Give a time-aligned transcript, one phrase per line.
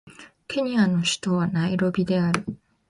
[0.47, 2.43] ケニアの首都はナイロビである